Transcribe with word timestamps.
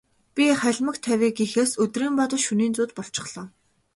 Би 0.35 0.45
халимаг 0.61 0.97
тавья 1.05 1.29
гэхээс 1.37 1.71
өдрийн 1.83 2.13
бодол, 2.19 2.41
шөнийн 2.45 2.73
зүүд 2.75 2.91
болчихлоо. 2.97 3.45